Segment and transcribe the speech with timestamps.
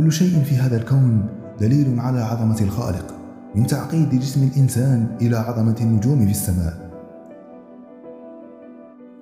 [0.00, 1.26] كل شيء في هذا الكون
[1.60, 3.14] دليل على عظمة الخالق
[3.54, 6.90] من تعقيد جسم الإنسان إلى عظمة النجوم في السماء.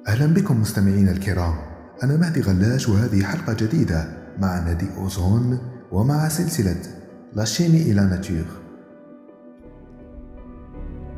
[0.08, 1.54] أهلا بكم مستمعينا الكرام.
[2.02, 5.58] أنا مهدي غلاش وهذه حلقة جديدة مع نادي أوزون
[5.92, 6.82] ومع سلسلة
[7.34, 8.46] لا شيمي إلى ناتيور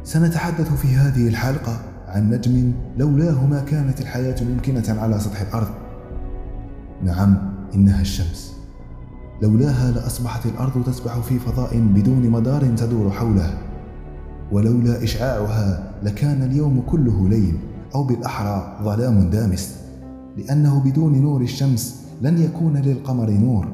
[0.03, 5.71] سنتحدث في هذه الحلقة عن نجم لولاه ما كانت الحياة ممكنة على سطح الأرض.
[7.03, 8.60] نعم إنها الشمس.
[9.43, 13.59] لولاها لأصبحت الأرض تسبح في فضاء بدون مدار تدور حوله.
[14.53, 17.55] ولولا إشعاعها لكان اليوم كله ليل
[17.95, 19.77] أو بالأحرى ظلام دامس
[20.37, 23.69] لأنه بدون نور الشمس لن يكون للقمر نور.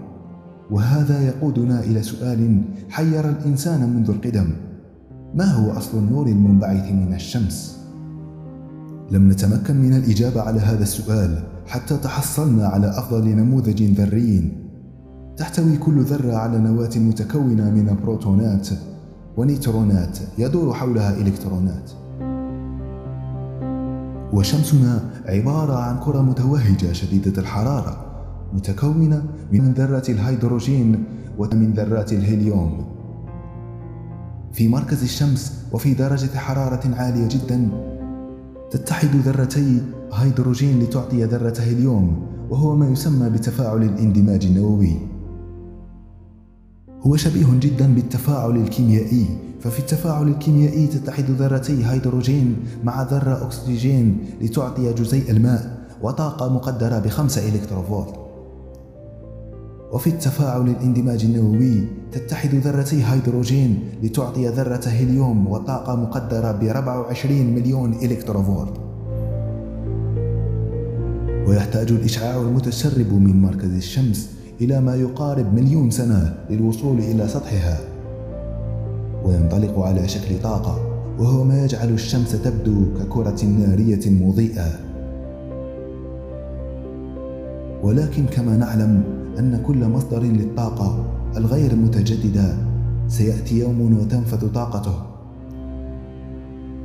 [0.71, 4.51] وهذا يقودنا إلى سؤال حير الإنسان منذ القدم
[5.35, 7.79] ما هو أصل النور المنبعث من الشمس؟
[9.11, 14.66] لم نتمكن من الإجابة على هذا السؤال حتى تحصلنا على أفضل نموذج ذري.
[15.37, 18.69] تحتوي كل ذرة على نواة متكونة من بروتونات
[19.37, 21.91] ونيترونات يدور حولها إلكترونات.
[24.33, 28.07] وشمسنا عبارة عن كرة متوهجة شديدة الحرارة
[28.53, 31.05] متكونة من ذرات الهيدروجين
[31.39, 32.85] ومن ذرات الهيليوم.
[34.53, 37.69] في مركز الشمس وفي درجة حرارة عالية جدا
[38.71, 45.16] تتحد ذرتي هيدروجين لتعطي ذرة هيليوم وهو ما يسمى بتفاعل الاندماج النووي.
[47.07, 49.27] هو شبيه جدا بالتفاعل الكيميائي
[49.61, 57.49] ففي التفاعل الكيميائي تتحد ذرتي هيدروجين مع ذرة أكسجين لتعطي جزيء الماء وطاقة مقدرة بخمسة
[57.49, 58.15] إلكتروفولت.
[59.93, 67.93] وفي التفاعل الاندماج النووي تتحد ذرتي هيدروجين لتعطي ذرة هيليوم وطاقة مقدرة ب 24 مليون
[67.93, 68.75] إلكتروفولت.
[71.49, 77.79] ويحتاج الإشعاع المتسرب من مركز الشمس إلى ما يقارب مليون سنة للوصول إلى سطحها.
[79.25, 80.79] وينطلق على شكل طاقة
[81.19, 84.69] وهو ما يجعل الشمس تبدو ككرة نارية مضيئة.
[87.83, 89.03] ولكن كما نعلم
[89.39, 91.05] أن كل مصدر للطاقة
[91.37, 92.55] الغير متجددة
[93.09, 94.95] سيأتي يوم وتنفذ طاقته.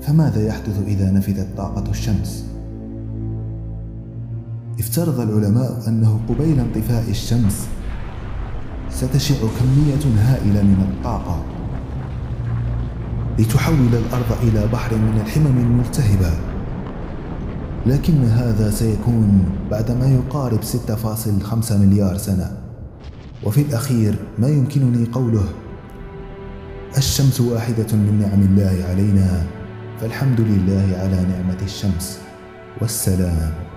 [0.02, 2.46] فماذا يحدث إذا نفذت طاقة الشمس؟
[4.92, 7.68] افترض العلماء أنه قبيل انطفاء الشمس.
[8.90, 11.44] ستشع كمية هائلة من الطاقة.
[13.40, 16.34] لتحول الأرض إلى بحر من الحمم الملتهبة.
[17.86, 22.58] لكن هذا سيكون بعد ما يقارب 6.5 مليار سنة.
[23.44, 25.46] وفي الأخير ما يمكنني قوله.
[26.98, 29.44] الشمس واحدة من نعم الله علينا
[30.02, 32.20] فالحمد لله على نعمة الشمس.
[32.82, 33.71] والسلام.